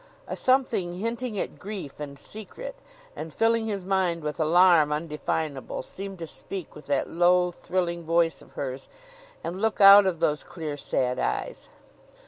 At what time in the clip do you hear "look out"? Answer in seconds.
9.61-10.07